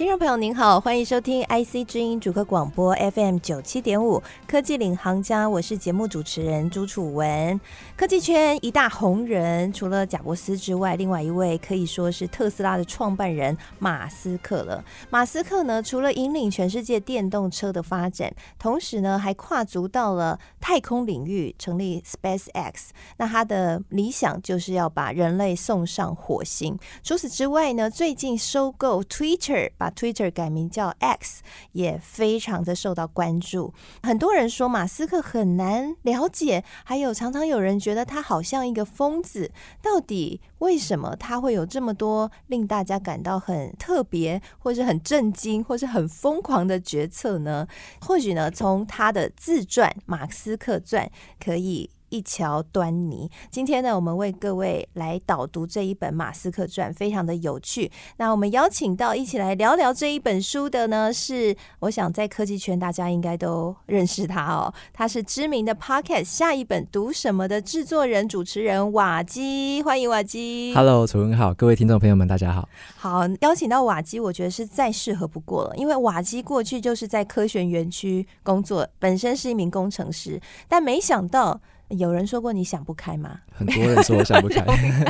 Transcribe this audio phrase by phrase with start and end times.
[0.00, 7.60] 听众朋友您好，欢迎收听 IC 之音主客广播 FM 九七点五科技领航家，我是节目主持人朱楚文。
[7.98, 14.82] 科技圈一大红人，除了贾伯斯之外，另外一位可以说是特斯拉的创办人马斯克了。
[15.10, 22.88] 马斯克呢，除了引领全世界电动车的发展，同时呢，还跨足到了太空领域，成立 SpaceX。
[23.18, 26.78] 那他的理想就是要把人类送上火星。
[27.02, 33.74] 除此之外呢，最近收购 Twitter，把 Twitter 改名叫 X，也非常的受到关注。
[34.02, 39.50] 很多人说马斯克很难了解，还有常常有人觉得他好像一个疯子。
[39.82, 47.66] 到底为什么他会有这么多令大家感到很特别，或是很震惊，或是很疯狂的决策呢？
[48.00, 51.06] 或许呢，从他的自传《马斯克传》
[51.44, 51.90] 可以。
[52.10, 53.30] 一桥端倪。
[53.50, 57.90] 今天呢，我们为各位来导读这一本《马斯克传》，非常的有趣。
[58.18, 64.72] 那我们邀请到一起来聊聊这一本书的呢，是我想在科技圈大家应该都认识他哦。
[64.92, 70.74] 他是知名的 Podcast 下一本读什么的制作人、主持人瓦基，欢迎瓦基。
[70.74, 72.68] Hello，楚文好，各位听众朋友们，大家好。
[72.96, 81.60] 好，邀请到瓦基，我觉得是再适合不过了，因为瓦基过去就是在科学园区工作，本身是一名工程师，但没想到。
[81.90, 83.40] 有人说过你想不开吗？
[83.52, 84.64] 很多人说我想不开，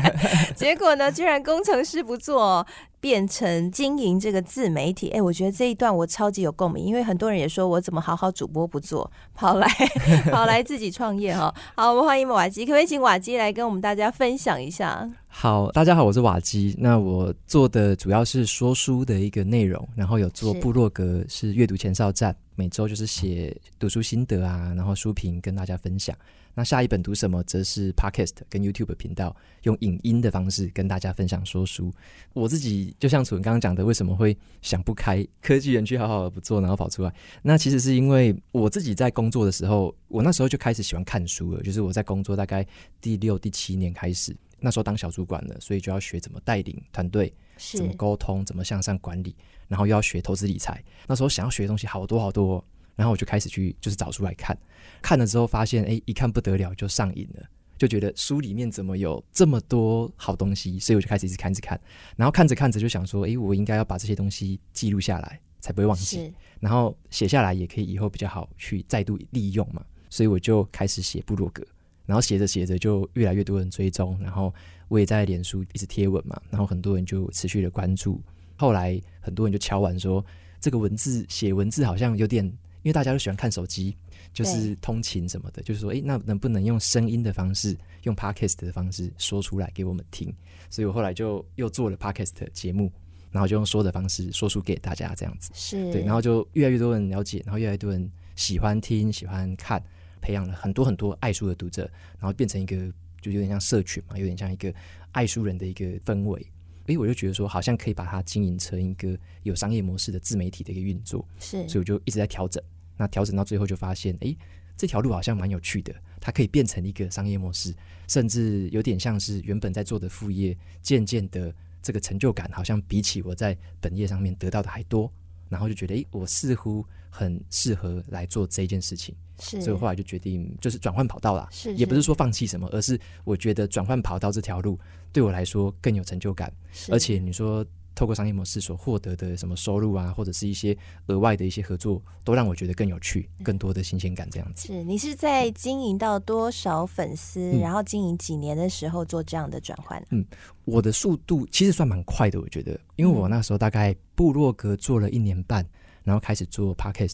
[0.56, 2.66] 结果呢，居然工程师不做，
[3.00, 5.10] 变成经营这个自媒体。
[5.10, 9.68] 哎，我觉得这一段我超级有共鸣，因为很多人也说我怎么好好主播不做，跑来
[10.32, 11.54] 跑来自己创业哈。
[11.76, 15.08] 好，我们欢迎瓦基，可不可以请瓦基来跟我们大家分享一下？
[15.28, 16.74] 好，大家好，我是瓦基。
[16.78, 26.16] 那我做的主要是说书的一个内容，然后有做部落格，是阅读前哨站，每周就是写读书心得啊，然后书评跟大家分享。
[26.54, 31.92] 那下一本读什么，则是 Podcast 跟 YouTube 频道用影音的方式跟大家分享说书。
[32.32, 37.14] 我自己就像楚文刚刚讲的，为什么会想不开科技园区好好的不做，然后跑出来？
[37.42, 41.62] 那其实是因为我自己在工作的时候，我那时候就开始喜欢看书了。
[41.62, 42.66] 就是我在工作大概
[43.00, 49.34] 第六、第七年开始，那时候当小主管了，所以就要学怎么带领团队，怎么沟通，怎么向上管理，
[49.68, 50.82] 然后又要学投资理财。
[51.06, 52.62] 那时候想要学的东西好多好多。
[53.00, 54.54] 然后我就开始去，就是找出来看，
[55.00, 57.42] 看了之后发现，哎，一看不得了，就上瘾了，
[57.78, 61.80] 就觉得书里面怎么有这么多好东西，所以我就开始一直看，一直看。
[62.14, 66.30] 然后看着看着就想说，哎，我应该要把这些东西记录下来，才不会忘记。
[66.60, 69.82] 然后写下来也可以以后比较好去再度利用嘛。
[70.10, 71.64] 所以我就开始写部落格，
[72.04, 74.52] 然后写着写着就越来越多人追踪，然后
[74.88, 78.20] 我也在脸书一直贴文嘛，然后很多人就持续的关注。
[78.56, 80.22] 后来很多人就敲完说，
[80.60, 82.52] 这个文字写文字好像有点。
[82.82, 83.96] 因为大家都喜欢看手机，
[84.32, 90.34] 就是通勤什么的，就是说，哎，那能不能用声音的方式，用 podcast 的方式说出来给我们听？
[90.68, 92.92] 所以我后来就又做了 podcast 节目，
[93.30, 99.82] 然后就用说的方式说出给大家，这样子是对，然后就越来越多人了解，然后越来越多人喜欢听、喜欢看，
[100.20, 102.76] 培养了很多很多爱书的读者，然后变成一个
[103.20, 104.72] 就有点像社群嘛，有点像一个
[105.12, 106.46] 爱书人的一个氛围。
[106.90, 112.60] 所以我就觉得说，好像可以把它经营成一个有商业模式的自媒体的一个运作，是，所以我就一直在调整。
[112.96, 114.36] 那调整到最后，就发现，哎，
[114.76, 117.72] 这条路好像蛮有趣的，它可以变成一个商业模式，
[118.08, 125.08] 甚至有点像是原本在做的副业，渐渐的这个成就感好像比起我在本业上面得到的还多。
[125.48, 134.78] 然后就觉得，哎，我似乎很适合来做这件事情，是，所以后来就决定就是转换跑道啦，是，是，也不是说放弃什么，而是我觉得转换跑道这条路
[135.12, 136.52] 对我来说更有成就感，
[136.90, 140.76] 而且你说透过商业模式所获得的什么收入啊，或者是一些
[141.06, 144.68] 额外的一些合作，都让我觉得更有趣，更多的新鲜感这样子。
[144.68, 150.02] 是你是在经营到多少粉丝，嗯，然后经营几年的时候做这样的转换？
[150.10, 150.24] 嗯，
[150.64, 155.66] 我的速度其实算蛮快的，我觉得，因为我那时候大概部落格做了一年半。
[156.02, 157.12] 然后开始做 podcast，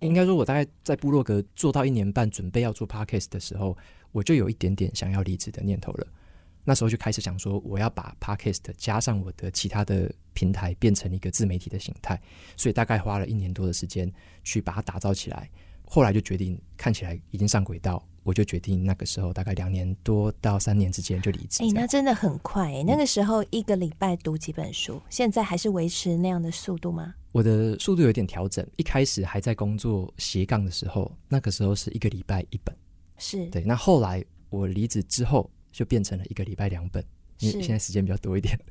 [0.00, 3.74] 应该说，我大概在部落格做到一年半，准备要做 podcast 的时候，
[4.12, 6.06] 我就有一点点想要离职的念头了。
[6.70, 12.16] 那时候就开始想说，我要把 podcast 加上我的其他的平台，变成一个自媒体的形态。
[12.56, 14.08] 所以大概花了一年多的时间
[14.44, 15.50] 去把它打造起来。
[15.84, 18.00] 后来就决定，看起来已经上轨道。
[18.22, 21.64] 我就决定那个时候大概两年多到三年之间就离职。
[21.64, 22.70] 哎，那真的很快。
[22.86, 27.12] 那个时候一个礼拜读几本书，嗯，现在还是维持那样的速度吗？
[27.32, 28.64] 我的速度有点调整。
[28.76, 32.76] 一开始还在工作斜杠的时候，那个时候是一个礼拜一本，
[33.16, 33.64] 是对。
[33.64, 37.04] 那后来我离职之后，就变成了一个礼拜两本，
[37.40, 38.58] 因为现在时间比较多一点。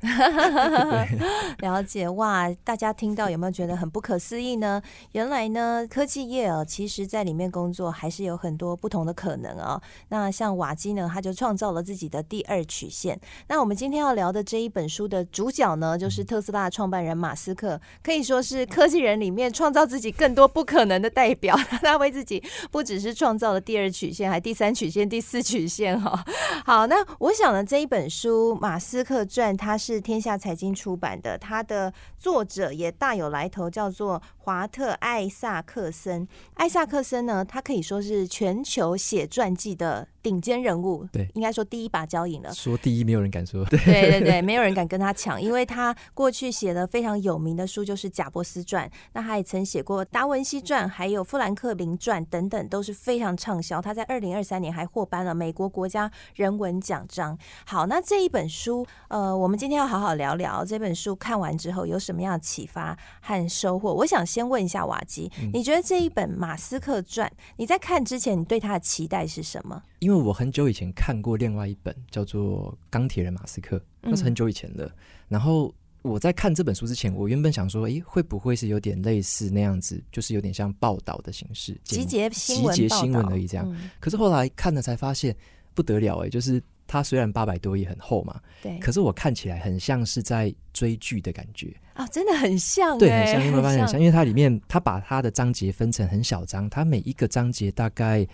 [1.58, 4.80] 了解哇，大家听到有没有觉得很不可思议呢？
[5.12, 9.80] 原来呢，科技业哦，其实在里面工作还是有很多不同的可能哦。
[10.08, 13.20] 那像瓦基呢，他就创造了自己的第二曲线。
[13.48, 21.56] 那我们今天要聊的这一本书的主角呢，就是特斯拉创办人马斯克，可以说是科技人里面创造自己更多不可能的代表。
[21.82, 26.24] 他为自己不只是创造了第二曲线，还第三曲线、第四曲线哈。
[26.64, 36.28] 好，那我想呢，这一本书《马斯克传》，它是天下财经出版的，它的作者也大有来头，叫做华特·艾萨克森。
[36.54, 42.52] 艾萨克森呢，他可以说是全球写传记的顶尖人物，对，应该说第一把交椅了。
[42.52, 43.64] 说第一，没有人敢说。
[43.64, 53.80] 对对对， 没有人敢跟他抢，因为他过去写的非常有名的书就是《贾伯斯传》，那他也曾写过《达文西传》，还有《富兰克林传》等等，都是非常畅销。
[53.80, 57.38] 他在二零二三年还获颁了美国国家人文奖章。
[57.64, 63.94] 好，那这一本书，呃，我们今天要好好聊聊这本书看完之后有什么样的启发和收获。
[63.94, 67.26] 我想先问一下瓦基，嗯，你觉得这一本《马斯克传》，
[67.56, 69.80] 你在看之前，你对他的期待是什么？
[70.00, 74.90] 因为我很久以前看过另外一本叫做《钢铁人马斯克》，那是很久以前的。
[75.28, 83.76] 然后我在看这本书之前，我原本想说，诶，会不会是有点类似那样子，就是有点像报道的形式，集结集结新闻而已这样。
[84.00, 85.36] 可是后来看了才发现
[85.74, 98.26] 不得了，诶，就是它虽然八百多页很厚嘛，对，可是我看起来很像是在追剧的感觉啊，真的很像，对，很像，因为发现很像，因为它里面它把它的章节分成很小章，它每一个章节大概。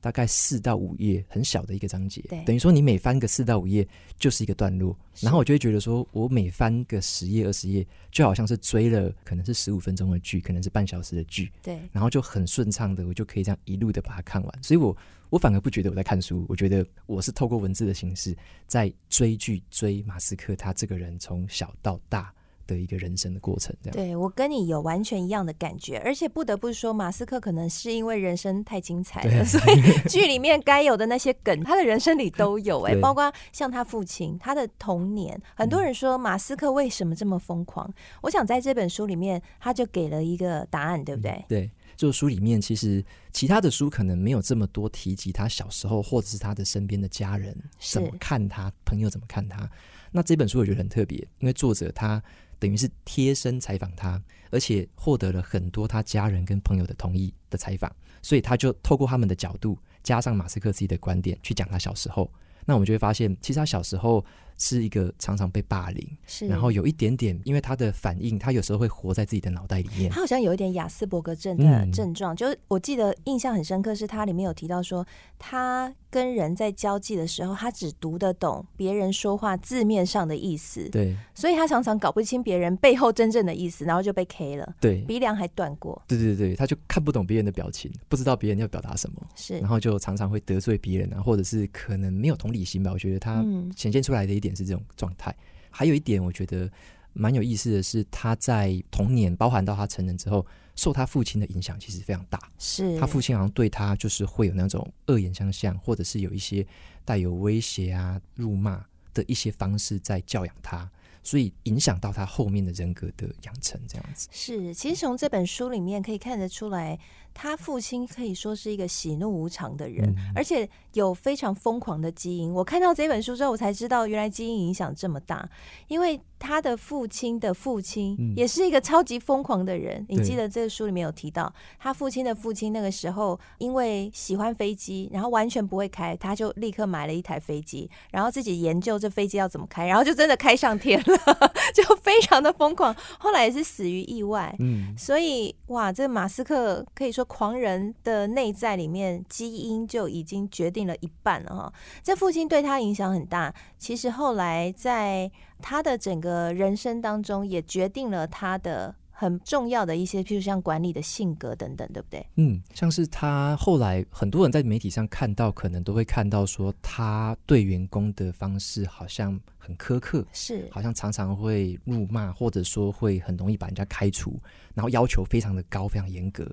[0.00, 3.86] 大概四到五页，很小的一个章节，等于说你每翻个四到五页
[4.18, 14.96] 就是一个段落，然后我就会觉得说，我每翻个十页二十页，就好像是追了可能是十五分钟的剧，可能是半小时的剧，对，然后就很顺畅的，我就可以这样一路的把它看完，所以我
[15.28, 18.36] 我反而不觉得我在看书，我觉得我是透过文字的形式
[18.66, 22.32] 在追剧，追马斯克他这个人从小到大。
[22.74, 23.96] 的一个人生的过程，这样。
[23.96, 35.40] 对，我跟你有完全一样的感觉，而且不得不说，马斯克可能是因为人生太精彩了，所以剧里面该有的那些梗，他的人生里都有哎，包括像他父亲，他的童年。
[35.54, 37.86] 很多人说马斯克为什么这么疯狂？
[37.88, 41.30] 嗯，我想在这本书里面，他就给了一个答案，对不对？
[41.32, 49.68] 嗯，对，就书里面其实其他的书可能没有这么多提及他小时候，或者是他的身边的家人怎么看他，朋友怎么看他。
[50.12, 52.22] 那这本书我觉得很特别，因为作者他。
[52.60, 57.90] 等于是贴身采访他，而且获得了很多他家人跟朋友的同意的采访，
[58.22, 62.30] 所以他就透过他们的角度，加上马斯克自己的观点去讲他小时候。
[62.66, 64.24] 那我们就会发现，其实他小时候
[64.60, 70.08] 是一个常常被霸凌，是，然后有一点点，因为他的反应，他有时候会活在自己的脑袋里面。
[70.12, 75.04] 他好像有一点亚斯伯格症的症状，嗯，就是我记得印象很深刻，是他里面有提到说
[75.36, 75.92] 他。
[76.12, 92.90] 跟人在交际的时候，他只读得懂别人说话字面上的意思，对，所以他常常搞不清别人背后真正的意思，然后就被 K 了，对，鼻梁还断过，对对对，他就看不懂别人的表情，不知道别人要表达什么，是，然后就常常会得罪别人啊，或者是可能没有同理心吧。
[92.92, 93.44] 我觉得他
[93.76, 95.30] 显现出来的一点是这种状态。
[95.30, 95.68] 嗯。
[95.70, 96.70] 还有一点，我觉得
[97.12, 100.46] 蛮有意思的是，他在童年，包含到他成人之后。
[100.76, 106.66] 受他父亲的影响其实非常大，是他父亲好像对他就是会有那种恶言相向，或者是有一些
[107.04, 108.82] 带有威胁啊、辱骂
[109.12, 110.90] 的一些方式在教养他，
[111.22, 114.26] 所以影响到他后面的人格的养成这样子。
[114.32, 116.98] 是，其实从这本书里面可以看得出来。
[117.32, 122.52] 他父亲可以说是一个喜怒无常的人，嗯，而且有非常疯狂的基因。
[122.52, 125.48] 我看到这本书之后，我才知道原来基因影响这么大。
[125.88, 130.00] 因为他的父亲的父亲也是一个超级疯狂的人。
[130.02, 142.94] 嗯，你记得这个书里面有提到，他父亲的父亲那个时候因为喜欢飞机，然后完全不会开，他就立刻买了一台飞机，然后自己研究这飞机要怎么开，然后就真的开上天了， 就非常的疯狂。
[143.18, 144.54] 后来也是死于意外。
[144.58, 147.19] 嗯，所以哇，这马斯克可以说。
[147.24, 151.72] 狂人的内在里面，基因就已经决定了一半了哈。
[152.02, 162.26] 这父亲对他影响很大，其实后来在他的整个人生当中，也决定了他的很重要的一些，譬如像管理的性格等等，对不对？
[162.36, 174.40] 嗯，像是他后来很多人在媒体上看到，可能都会看到说，他对员工的方式好像很苛刻，是好像常常会辱骂，或者说会很容易把人家开除，
[174.72, 176.50] 然后要求非常的高，非常严格。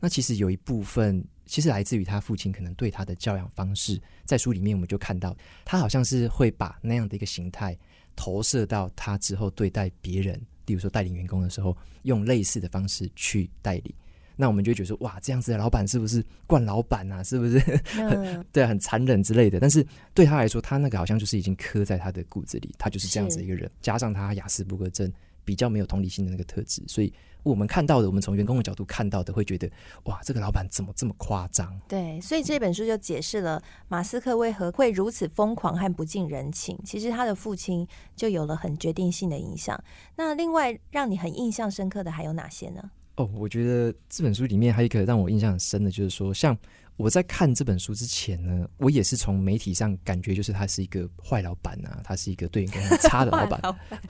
[0.00, 7.78] 那其实有一部分，其实来自于他父亲可能对他的教养方式，在书里面我们就看到，他好像是会把那样的一个形态
[8.16, 13.94] 投射到他之后对待别人，比如说带领员工的时候，用类似的方式去带领。
[14.36, 17.22] 那我们就觉得说，哇，这样子的老板是不是惯老板啊？
[17.22, 19.60] 是不是很、嗯、 对、啊，很残忍之类的？
[19.60, 25.12] 但是对他来说，他那个好像就是已经刻在他的骨子里，他就是这样子一个人，加上他雅斯伯格症
[25.44, 27.12] 比较没有同理心的那个特质，所以。
[27.42, 29.66] 我们看到的，我们从员工的角度看到的，会觉得
[30.04, 31.74] 哇，这个老板怎么这么夸张？
[31.88, 36.78] 对，所以这本书就解释了马斯克为何会如此疯狂和不近人情。
[36.84, 39.82] 其实他的父亲就有了很决定性的影响。
[40.16, 42.90] 那另外让你很印象深刻的还有哪些呢？
[43.16, 46.54] 哦，我觉得这本书里面还有一个让我印象很深的，就是说像。
[47.00, 53.58] 我在看这本书之前呢，我也是从媒体上感觉，就是他是一个坏老板啊，他是一个对员工很差的 老板。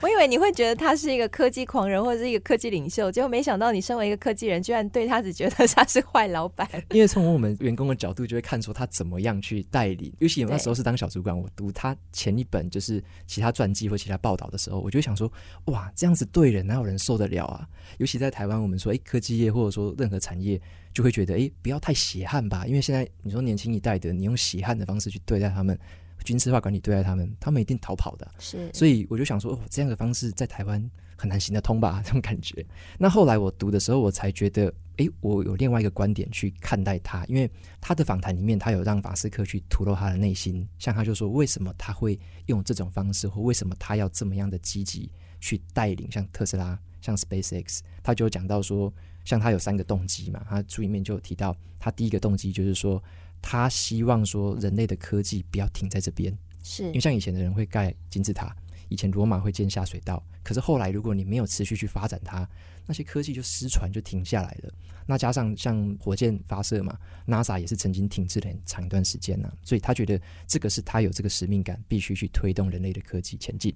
[0.01, 6.67] 我以为你会觉得他是一个科技狂人或者是一个科技领袖，结果没想到你身为一个科技人，居然对他只觉得他是坏老板。
[6.91, 10.13] 因为从我们员工的角度，就会看出他怎么样去带领。
[10.19, 15.31] 尤其我那时候是当小主管，我读他前一本就是其他传记或其他报道的时候，我就想说，
[15.67, 17.65] 哇，这样子对人哪有人受得了啊？
[17.99, 20.61] 尤其在台湾，我们说，哎，科技业或者说任何产业。
[20.93, 25.77] 就会觉得，哎，不要太血汗吧，因为现在你说年轻一代的，你用血汗的方式去对待他们，
[26.23, 28.29] 军事化管理对待他们，他们一定逃跑的。
[28.39, 32.01] 是，所以我就想说，哦，这样的方式在台湾很难行得通吧？
[32.05, 32.65] 这种感觉。
[32.97, 48.93] 那后来我读的时候，我才觉得，哎，我有另外一个观点去看待他，因为他的访谈里面，他有让马斯克去吐露他的内心，像他就说，为什么他会用这种方式，或为什么他要这么样的积极去带领，像特斯拉，像 SpaceX，他就讲到说。
[49.23, 53.01] 像他有三个动机嘛，他书里面就有提到，他第一个动机就是说，
[53.41, 58.55] 他希望说人类的科技不要停在这边，是因为像以前的人会盖金字塔，
[58.89, 62.47] 以前罗马会建下水道，可是后来如果你没有持续去发展它，
[62.85, 64.73] 那些科技就失传就停下来了。
[65.05, 66.97] 那加上像火箭发射嘛
[67.27, 73.73] ，NASA 也是曾经停滞了很长一段时间呢、啊，所以他觉得这个是他有这个使命感，必须去推动人类的科技前进。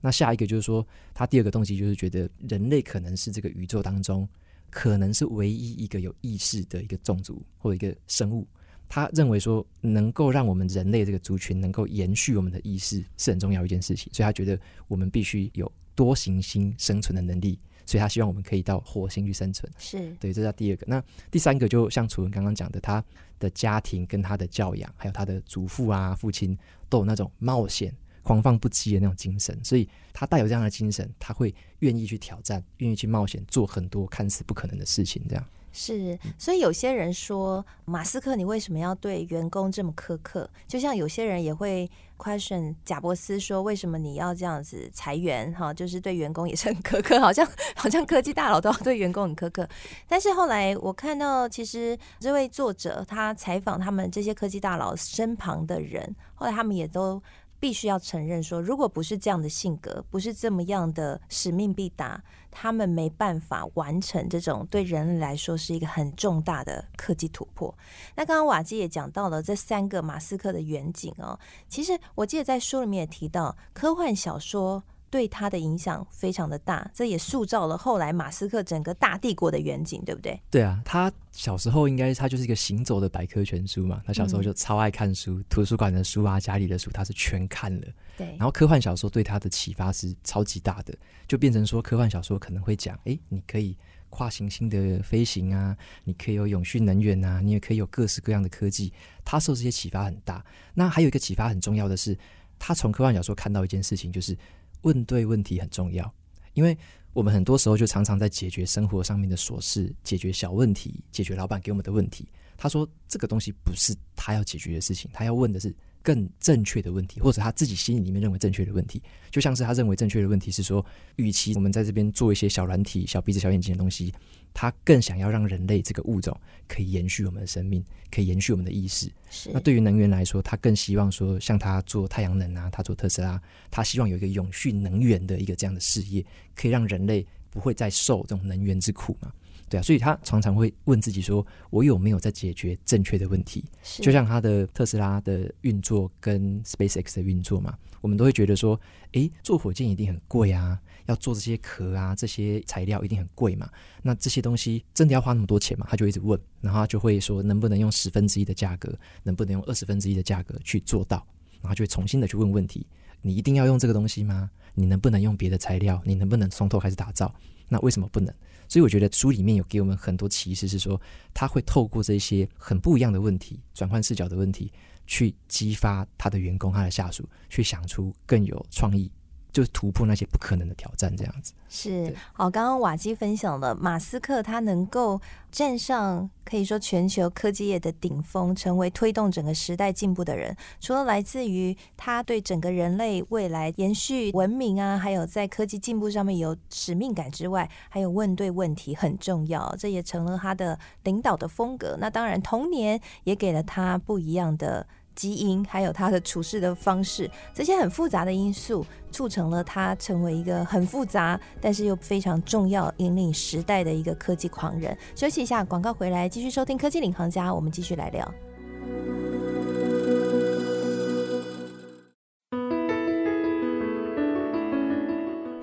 [0.00, 4.28] 那下一个就是说，他第二个动机就是觉得人类可能是这个宇宙当中。
[4.74, 8.44] 可能是唯一一个有意识的一个种族或者一个生物，
[8.88, 19.72] 他认为说能够让我们人类这个族群能够延续我们的意识是很重要一件事情，所以他觉得我们必须有多行星生存的能力，所以他希望我们可以到火星去生存。
[19.78, 20.84] 是对，这是他第二个。
[20.88, 21.00] 那
[21.30, 23.02] 第三个就像楚文刚刚讲的，他
[23.38, 27.94] 的家庭跟他的教养，还有他的祖父啊、父亲都有那种冒险。
[28.24, 35.22] 狂放不羁的那种精神，所以他带有这样的精神，他会愿意去挑战，愿意去冒险，做很多看似不可能的事情。
[35.28, 35.44] 这样
[35.76, 40.48] 是，所以有些人说，马斯克，你为什么要对员工这么苛刻？
[40.68, 45.52] 就像有些人也会 question 贾伯斯说，为什么你要这样子裁员？
[45.52, 49.68] 哈，就是对员工也是很苛刻，好像好像科技大佬都要对员工很苛刻。
[50.06, 57.20] 但是后来我看到，其实这位作者他采访他们这些科技大佬身旁的人，后来他们也都。
[57.58, 67.74] 必须要承认说，如果不是这样的性格，不是这么样的使命必达，他们没办法完成这种对人类来说是一个很重大的科技突破。
[68.14, 74.82] 那刚刚瓦基也讲到了这三个马斯克的远景哦，其实我记得在书里面也提到科幻小说。
[75.14, 80.40] 对他的影响非常的大，这也塑造了后来马斯克整个大帝国的远景，对不对？
[80.50, 84.02] 对啊，他小时候应该他就是一个行走的百科全书嘛。
[84.04, 87.86] 他小时候就超爱看书，嗯、图书馆的书啊，家里的书他是全看了。
[88.16, 90.92] 对，然后科幻小说对他的启发是超级大的，
[91.28, 93.76] 就变成说科幻小说可能会讲，哎，你可以
[94.10, 98.92] 跨行星的飞行啊，你可以有永续能源啊，你也可以有各式各样的科技。
[99.24, 100.44] 他受这些启发很大。
[100.74, 102.18] 那还有一个启发很重要的是，
[102.58, 104.36] 他从科幻小说看到一件事情，就是。
[104.84, 106.10] 问对问题很重要，
[106.54, 106.76] 因为
[107.12, 112.26] 我们很多时候就常常在解决生活上面的琐事，解决小问题，解决老板给我们的问题。
[112.56, 119.02] 他说这个东西不是他要解决的事情，他要问的是更正确的问题，或者他自己心里面认为正确的问题。
[119.30, 120.84] 就像是他认为正确的问题是说，
[121.16, 124.14] 与其我们在这边做一些小软体、小鼻子、小眼睛的东西。
[124.54, 126.34] 他更想要让人类这个物种
[126.66, 129.10] 可以延续我们的生命，可以延续我们的意识。
[129.28, 129.50] 是。
[129.52, 133.38] 那对于能源来说，他更希望说，像他做太阳能啊，他做特斯拉，
[133.70, 139.30] 他希望有一个永续能源的一个这样的事业，可以让人类不会再受这种能源之苦嘛。
[139.68, 143.64] 对啊，所以他常常会问自己说：“我有没有在解决正确的问题？”
[144.00, 148.78] 就像他的特斯拉的运作跟 SpaceX 的运作嘛，我们都会觉得说
[149.12, 153.68] ：“诶，做火箭一定很贵啊，要做这些壳啊，这些材料一定很贵嘛。
[154.02, 158.96] 那这些东西真的要花那么多钱吗？”他就一直问，然后他就会说：“能不能用十分之一的价格？
[159.22, 161.26] 能不能用二十分之一的价格去做到？”
[161.62, 162.86] 然后就会重新的去问问题
[163.22, 164.50] ：“你一定要用这个东西吗？
[164.74, 166.02] 你能不能用别的材料？
[166.04, 167.34] 你能不能从头开始打造？
[167.68, 168.34] 那为什么不能？”
[168.66, 171.00] 所以我觉得书里面有给我们很多启示，是说
[171.34, 174.72] 他会透过这些很不一样的问题、转换视角的问题，
[175.06, 179.10] 去激发他的员工、他的下属，去想出更有创意、
[179.54, 181.54] 就突破那些不可能的挑战，这样子。
[181.68, 185.20] 是好，刚刚瓦基分享了马斯克他能够
[185.50, 201.96] 站上可以说全球科技业的顶峰，成为推动整个时代进步的人，除了来自于他对整个人类未来延续文明啊，还有在科技进步上面有使命感之外，还有问对问题很重要，这也成了他的领导的风格。
[202.00, 204.84] 那当然，童年也给了他不一样的。
[205.14, 214.96] 基因还有他的处事的方式，这些很复杂的因素，促成了他成为一个很复杂，但是又非常重要、引领时代的一个科技狂人。
[215.14, 218.34] 休息一下，广告回来继续收听《科技领航家》，我们继续来聊。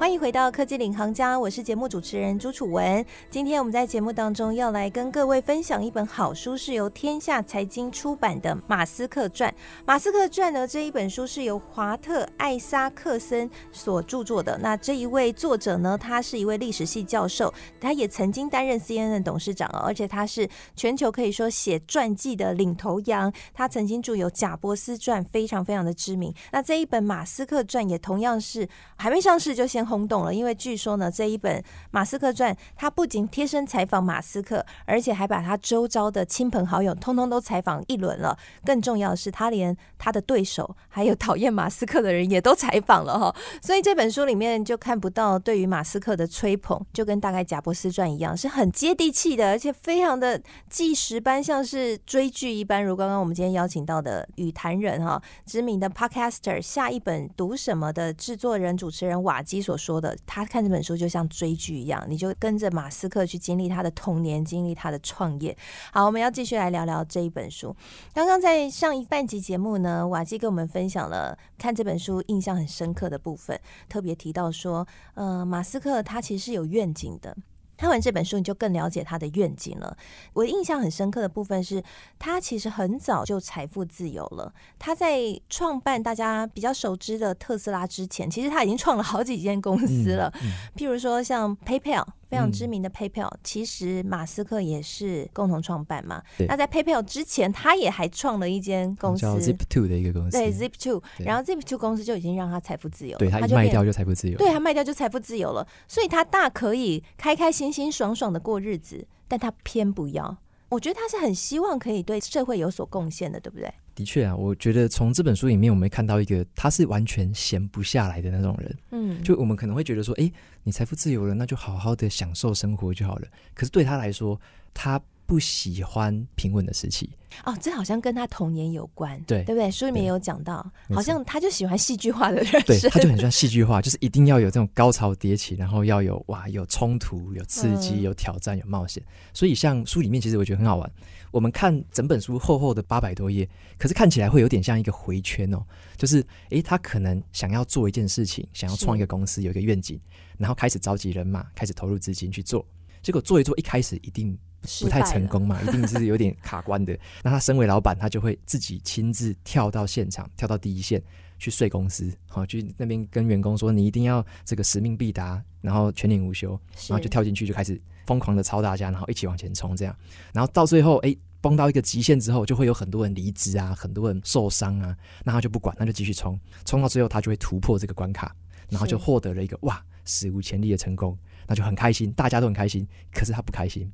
[0.02, 3.06] 欢迎回到科技领航家，我是节目主持人朱楚文。
[3.30, 9.48] 今天我们在节目当中要来跟各位分享一本好书，是由天下财经出版的《马斯克传》。
[9.86, 14.58] 《马斯克传》呢，这一本书是由华特·艾萨克森所著作的。
[14.58, 23.32] 那这一位作者呢，他是一位历史系教授，他也曾经担任 CNN 董事长，而且他是全球可以说写传记的领头羊。
[23.54, 26.34] 他曾经著有《贾伯斯传》，非常非常的知名。
[26.52, 29.86] 那这一本《马斯克传》也同样是还没上市就先。
[29.92, 31.60] 轰动了，因为据说呢，这一本
[31.92, 38.38] 《马斯克传》，他不仅贴身采访马斯克，而且还把他周遭的亲朋好友通通都采访一轮了。
[38.64, 43.36] 更重要的是，他连他的对手，还有讨厌马斯克的人也都采访了哈。
[43.62, 52.82] 所以这本书里面就看不到对于马斯克的吹捧，就跟大概《贾伯斯传》一样，是很接地气的，而且非常的纪实般，像是追剧一般。
[52.86, 65.58] 如刚刚我们今天邀请到的语坛人哈，知名的 Podcaster 下一本读什么的制作人、主持人瓦基所说的，他看这本书就像追剧一样，你就跟着马斯克去经历他的童年，经历他的创业。
[65.92, 67.76] 好，我们要继续来聊聊这一本书。
[68.14, 73.60] 刚刚在上一半集节目呢，瓦基跟我们分享了看这本书印象很深刻的部分，
[73.90, 77.36] 特别提到说，呃，马斯克他其实是有愿景的。
[77.82, 79.98] 看完这本书，你就更了解他的愿景了。
[80.34, 81.84] 我印象很深刻的部分是，
[82.20, 84.54] 他其实很早就财富自由了。
[84.78, 85.20] 他在
[85.50, 90.32] 创办大家比较熟知的特斯拉之前，其实他已经创了好几间公司了。
[90.44, 92.06] 嗯嗯、譬如说像 PayPal。
[92.32, 96.24] 非常知名的 PayPal，嗯、其实马斯克也是共同创办嘛。
[96.48, 100.38] 那在 PayPal 之前，他也还创了一间公司，叫 Zip2 的一个公司。
[100.38, 103.18] 对 Zip Two，然后 zip to 公司就已经让他财富自由了。
[103.18, 104.38] 对，他一卖掉就财富自由。
[104.38, 110.38] 对，他卖掉就财富自由了，所以他大可以开开心心、爽爽的过日子，但他偏不要。
[110.72, 113.70] 我觉得他是很希望可以对社会有所贡献的，对不对？
[113.94, 118.78] 的确啊，我觉得从这本书里面，我们看到一个他是完全闲不下来的那种人。
[118.92, 120.32] 嗯，就我们可能会觉得说，哎，
[120.64, 123.28] 你财富自由了，那就好好的享受生活就好了。
[123.54, 124.40] 可是对他来说，
[124.74, 125.00] 他
[125.32, 127.10] 不喜欢平稳的时期。
[127.46, 129.72] 哦，这好像跟他童年有关，对，对不对？
[129.72, 139.02] 书里面有讲到，好像他就喜欢戏剧化的人，对，他就很喜欢戏剧化，就是一定要有这种高潮迭起，然后要有哇，有冲突、有刺激、有挑战、有冒险。
[139.34, 140.92] 所以像书里面，其实我觉得很好玩。
[141.32, 145.64] 我们看整本书厚厚的八百多页，可是看起来会有点像一个回圈哦，
[145.96, 149.98] 就是诶，他可能想要做一件事情，想要创一个公司，有一个愿景，
[150.38, 152.68] 然后开始召集人马，开始投入资金去做，
[153.02, 154.38] 结果做一做，一开始一定。
[154.82, 156.98] 不太成功嘛，一定是有点卡关的。
[157.24, 161.02] 那他身为老板，他就会自己亲自跳到现场，跳到第一线
[161.40, 166.52] 去睡公司，好，去那边跟员工说：“你一定要这个使命必达，然后全年无休。”
[166.88, 169.96] 然后就跳进去，就开始疯狂的抄大家，然后一起往前冲，这样。
[170.34, 174.96] 然后到最后，哎，崩到一个极限之后，就会有很多人离职啊，很多人受伤啊。
[175.24, 178.36] 那他就不管，那就继续冲，冲到最后，他就会突破这个关卡，
[178.70, 182.88] 然后就获得了一个哇史无前例的成功，那就很开心，大家都很开心。
[183.12, 183.92] 可是他不开心。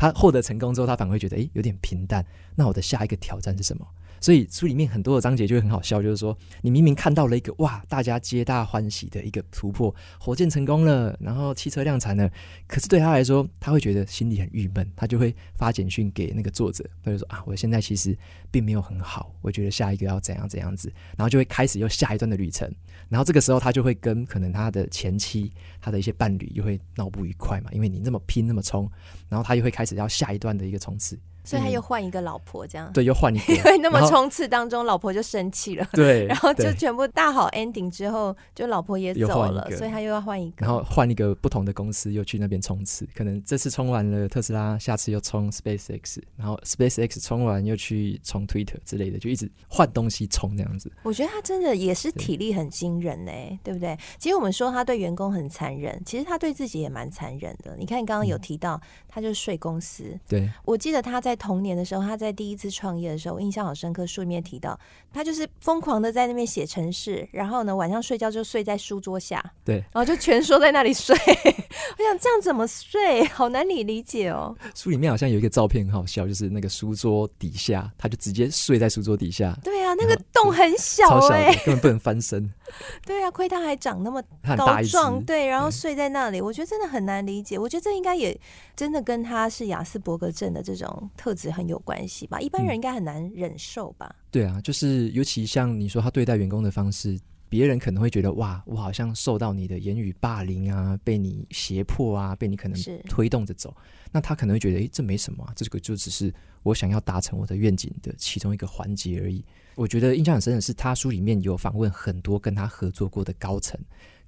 [0.00, 2.24] 他获得成功之后，他反而会觉得，诶，有点平淡。
[2.56, 3.86] 那我的下一个挑战是什么？
[4.20, 12.30] 所以书里面很多的章节就会很好笑，就是说，你明明看到了一个哇，大家皆大欢喜的一个突破，火箭成功了，然后汽车量产了，
[12.66, 18.16] 可是对他来说，他会觉得心里很郁闷，他就会发简讯给那个作者，他就说啊，我现在其实
[18.50, 22.70] 并没有很好，我觉得下一个要怎样怎样子，然后就会开始又下一段的旅程，
[23.08, 28.90] 然后这个时候他就会跟可能他的前妻，他的一些伴侣又会闹不愉快嘛，因为你那么拼那么冲，
[29.30, 31.18] 然后他又会开始要下一段的一个冲刺。
[31.50, 50.90] 所以他又换一个老婆，这样、嗯、对，又换一个， 因为那么冲刺当中，老婆就生气了，对， 然后就全部大好 ending 之后，就老婆也走了，所以他又要换一个，然后换一个不同的公司，又去那边冲刺，可能这次冲完了特斯拉，下次又冲 SpaceX，然后 SpaceX 冲完又去冲 Twitter 之类的，就一直换东西冲那样子。
[51.02, 53.98] 我觉得他真的也是体力很惊人呢、欸，对，对不对？
[54.18, 57.76] 其实我们说他对员工很残忍，其实他对自己也蛮残忍的。
[57.76, 64.06] 你看你刚刚有提到，嗯、他就睡公司，对，我记得他在童年的时候，他在第一次创业的时候，印象好深刻。
[64.06, 64.78] 书里面提到，
[65.12, 71.16] 他就是疯狂的在那边写程式，然后呢，晚上睡觉就睡在书桌下，对，然后就蜷缩在那里睡。
[71.96, 74.54] 我想这样怎么睡，好难以理解哦。
[74.74, 79.56] 书里面好像有一个照片很好笑，就是那个书桌底下，他就直接睡在书桌底下。
[79.64, 82.52] 对啊，那个洞很小 哎、欸，根本不能翻身。
[83.06, 84.22] 对啊，亏他还长那么
[84.56, 87.58] 高壮，对，然后睡在那里，我觉得真的很难理解。
[87.58, 88.38] 我觉得这应该也
[88.76, 92.40] 真的跟他是亚斯伯格症的这种特质很有关系吧？
[92.40, 94.06] 一般人应该很难忍受吧？
[94.08, 103.74] 嗯、对啊，就是尤其像你说他对待员工的方式，别人可能会觉得哇，我好像受到你的言语霸凌啊，被你胁迫啊，被你可能推动着走。
[104.12, 109.44] 那他可能会觉得，哎，这没什么啊，这个就只是我想要达成我的愿景的其中一个环节而已。
[109.80, 113.80] 我觉得印象很深的是，他书里面有访问很多跟他合作过的高层，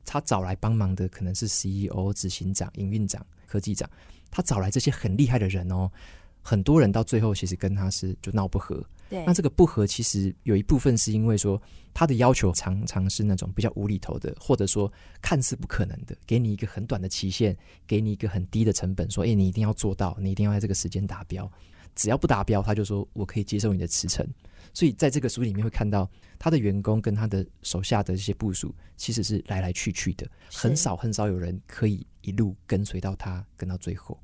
[0.03, 3.87] 他找来帮忙的可能是 CEO、执行长、营运长、科技长，
[4.31, 5.91] 他找来这些很厉害的人哦。
[6.41, 8.83] 很多人到最后其实跟他是就闹不和。
[9.11, 11.61] 对，那这个不和其实有一部分是因为说
[11.93, 17.55] 他的要求常常是那种比较无厘头的，或者说看似不可能的，给你一个很短的期限，
[17.87, 21.49] 给你一个很低的成本，说，哎，你一定要做到，你一定要在这个时间达标，
[21.95, 24.27] 只要不达标，他就说我可以接受你的辞呈。
[24.75, 34.19] 所以在这个书里面会看到他的员工跟他的手下的这些部署其实是来来去去的，很少很少有人可以一路跟随到他跟到最后。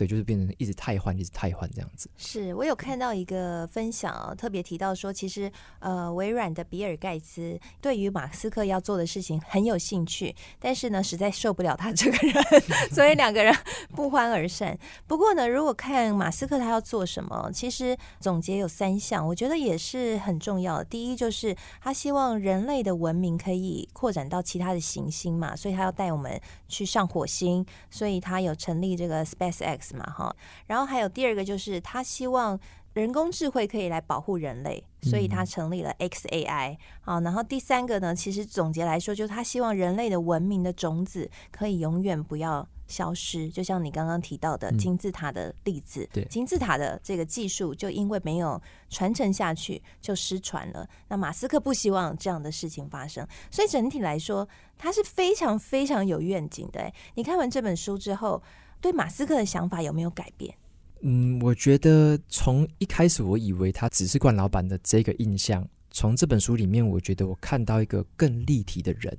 [0.00, 2.08] 对，就是变成一直太换，一直太换这样子。
[2.16, 12.42] 是我有看到一个分享哦，特别提到说，其实呃，微软的比尔盖茨对于马斯克要做的事情很有兴趣，但是呢，实在受不了他这个人，
[12.90, 13.54] 所以两个人
[13.94, 14.78] 不欢而散。
[15.06, 20.84] 不过呢，如果看马斯克他要做什么，其实总结有三项，我觉得也是很重要的。
[20.86, 29.89] 第一，就是他希望人类的文明可以扩展到其他的行星嘛，所以他要带我们去上火星，所以他有成立这个 SpaceX。
[29.96, 30.34] 嘛哈，
[30.66, 32.58] 然后还有第二个就是他希望
[32.94, 36.76] 人工智慧可以来保护人类，所以他成立了 XAI。
[37.02, 43.48] 好，然后第三个呢，其实总结来说，就是他希望人类的文明的种子可以永远不要消失。
[43.48, 50.84] 就像你刚刚提到的金字塔的例子，对，金字塔的这个技术就因为没有传承下去就失传了。
[51.06, 56.92] 那马斯克不希望这样的事情发生，所以整体来说，他是非常非常有愿景的。
[57.14, 58.42] 你看完这本书之后。
[58.80, 60.54] 对马斯克的想法有没有改变？
[61.02, 69.16] 嗯，我觉得从一开始我以为他只是冠老板的这个印象，从这本书里面，我觉得我看到一个更立体的人。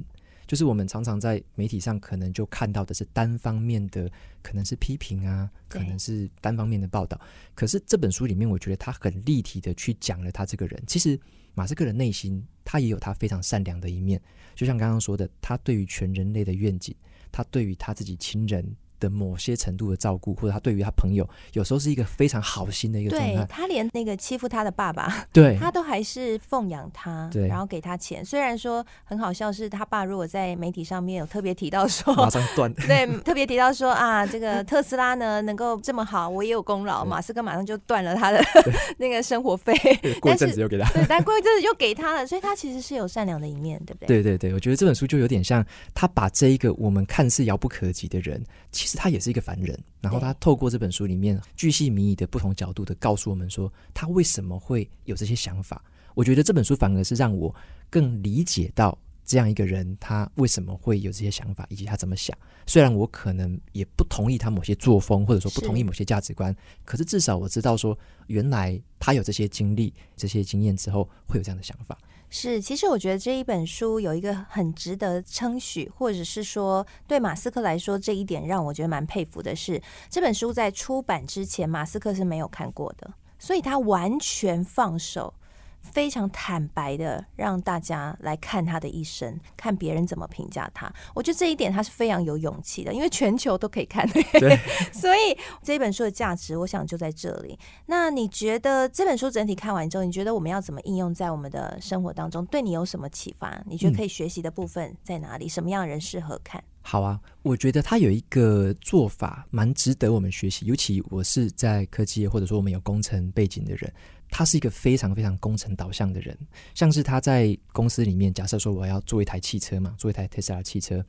[0.47, 7.17] 就是我们常常在媒体上可能就看到的是单方面的，可能是批评啊，可能是单方面的报道。
[7.55, 10.83] 可是这本书里面，我觉得他很立体的去讲了他这个人。
[10.85, 11.17] 其实
[11.53, 14.21] 马斯克的内心，他也有他非常善良的一面。
[14.53, 16.93] 就像刚刚说的，他对于全人类的愿景，
[17.31, 18.75] 他对于他自己亲人。
[19.01, 23.35] 的某些程度的照顾，或者他对于他朋友，有时候是一个非常好心的一个状态。
[23.35, 28.23] 对，他连那个欺负他的爸爸， 对，他都还是奉养他，对，然后给他钱。
[28.23, 32.71] 虽然说很好笑，是他爸如果在媒体上面有特别提到说，马上断。
[32.87, 37.03] 对，特别提到说啊，这个特斯拉呢能够这么好，我也有功劳。
[37.03, 38.39] 马斯克马上就断了他的
[38.99, 39.73] 那个生活费，
[40.21, 44.21] 过一阵子又给他，对，但过一阵子又给他了，所以他其实是有善良的一面，对不对？
[44.21, 49.77] 对对对，我觉得这本书就有点像他把这一个我们看似遥不可及的人，其实他也是一个凡人。
[49.99, 55.83] 然后他透过这本书里面巨细靡遗的不同角度的告诉我们说，他为什么会有这些想法。
[56.13, 57.53] 我觉得这本书反而是让我
[57.89, 58.97] 更理解到
[59.31, 62.37] 这样一个人，他为什么会有这些想法，以及他怎么想。
[62.67, 71.97] 虽然我可能也不同意他某些作风，或者说不同意某些价值观，可是至少我知道说，原来他有这些经历、这些经验之后，会有这样的想法。
[72.29, 85.33] 是，其实我觉得这一本书有一个很值得称许，或者是说对马斯克来说这一点让我觉得蛮佩服的是，这本书在出版之前，马斯克是没有看过的，所以他完全放手。
[85.81, 90.91] 非常坦白的让大家来看他的一生，看别人怎么评价他。
[91.13, 94.07] 我觉得这一点他是非常有勇气的，因为全球都可以看。
[94.09, 94.57] 对，
[94.93, 97.57] 所以这本书的价值，我想就在这里。
[97.87, 102.45] 那你觉得这本书整体看完之后，你觉得我们要怎么应用在我们的生活当中？
[102.45, 103.61] 对你有什么启发？
[103.65, 105.45] 你觉得可以学习的部分在哪里？
[105.45, 106.63] 嗯、什么样的人适合看？
[106.81, 113.91] 好啊，我觉得他有一个做法蛮值得我们学习，尤其我是在科技业，或者说我们有工程背景的人。
[114.33, 116.37] 他是一个非常非常工程导向的人，
[116.73, 121.05] 像是他在公司里面，假设说我要做一台汽车嘛，做一台特斯拉汽车，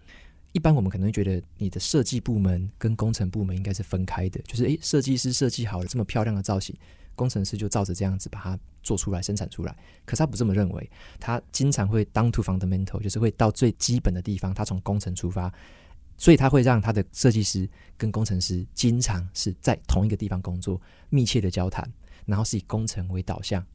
[0.51, 6.75] 一般我们可能会觉得你的设计部门跟工程部门应该是分开的，就是诶，设计师设计好了这么漂亮的造型，
[7.15, 9.77] 工程师就照着这样子把它做出来、生产出来。
[10.05, 15.53] 可是他不这么认为，他经常会 down to fundamental，就是会到最基本的地方，他从工程出发，
[16.17, 21.91] 所以他会让他的设计师跟工程师经常是在同一个地方工作，密切的交谈。
[22.25, 23.67] 然后是以工程为导向，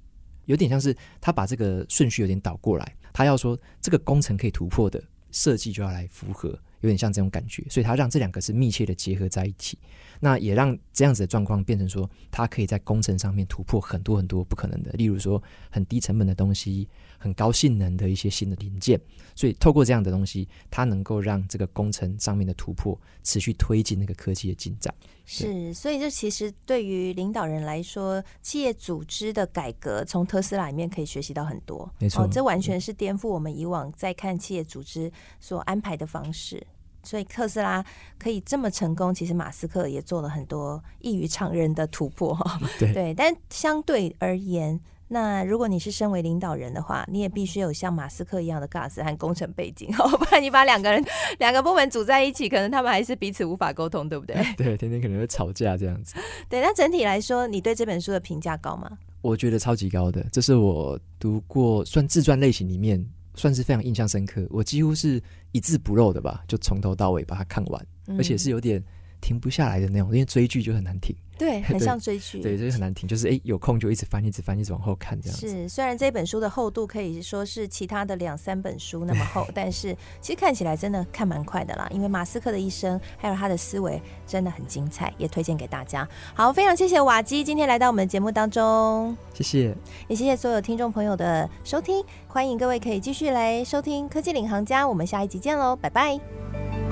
[0.46, 9.78] 有点像是他把这个顺序有点倒过来，他要说这个工程可以突破的设计就要来符合，有点像这种感觉，所以它让这两个是密切的结合在一起。
[10.20, 16.88] 那也让这样子的状况变成说，它可以在工程上面突破很多很多不可能的，例如说很低成本的东西，
[17.20, 19.00] 很高性能的一些新的零件。
[19.36, 24.92] 所以透过这样的东西，它能够让这个工程上面的突破持续推进那个科技的进展。
[25.24, 31.88] 是，所以这其实对于领导人来说，企业组织的改革，从特斯拉里面可以学习到很多。
[32.00, 36.66] 没错，哦，这完全是颠覆我们以往在看企业组织所安排的方式。
[37.08, 37.84] 所以特斯拉
[38.20, 42.60] 可以这么成功，其实马斯克也做了很多异于常人的突破哈。
[42.78, 49.90] 对，对，但相对而言，那如果你是身为领导人的话，你也必须有像马斯克一样的 gas 和工程背景，
[50.20, 51.02] 不然你把两个人
[51.40, 54.36] 两个部门组在一起，可能他们还是彼此无法沟通，对不对？
[54.58, 56.16] 对，天天可能会吵架这样子。
[56.50, 58.98] 对，那整体来说，你对这本书的评价高吗？
[59.22, 63.04] 我觉得超级高的，这是我读过算自传类型里面。
[63.38, 65.22] 算是非常印象深刻，我几乎是
[65.54, 68.84] 一字不漏的吧，就从头到尾把它看完，嗯、而且是有点
[69.28, 71.14] 停不下来的那种，因为追剧就很难停。
[71.38, 75.48] 对， 很像追剧，对，就是很难停，就是哎，有空就一直翻，一直翻，一直往后看这样子。
[75.48, 81.88] 是，虽然这本书的厚度可以说是其他的两三本书那么厚， 但是其实看起来真的看蛮快的啦。
[81.92, 86.08] 因为马斯克的一生还有他的思维真的很精彩，也推荐给大家。
[86.34, 89.76] 好，非常谢谢瓦基今天来到我们的节目当中，谢谢，
[90.08, 96.87] 也谢谢所有听众朋友的收听，欢迎各位可以继续来收听科技领航家，我们下一集见喽，拜拜。